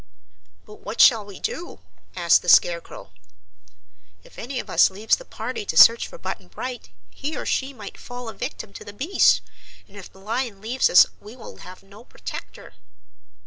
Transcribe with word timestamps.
"But 0.65 0.79
what 0.83 0.99
shall 0.99 1.23
we 1.23 1.39
do?" 1.39 1.79
asked 2.15 2.41
the 2.41 2.49
Scarecrow. 2.49 3.11
"If 4.23 4.39
any 4.39 4.59
of 4.59 4.67
us 4.67 4.89
leaves 4.89 5.15
the 5.15 5.25
party 5.25 5.63
to 5.67 5.77
search 5.77 6.07
for 6.07 6.17
Button 6.17 6.47
Bright 6.47 6.89
he 7.11 7.37
or 7.37 7.45
she 7.45 7.71
might 7.71 7.99
fall 7.99 8.27
a 8.27 8.33
victim 8.33 8.73
to 8.73 8.83
the 8.83 8.93
beasts, 8.93 9.41
and 9.87 9.95
if 9.95 10.11
the 10.11 10.17
Lion 10.19 10.59
leaves 10.59 10.89
us 10.89 11.05
we 11.19 11.35
will 11.35 11.57
have 11.57 11.83
no 11.83 12.03
protector. 12.03 12.73